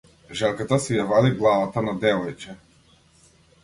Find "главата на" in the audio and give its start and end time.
1.43-1.97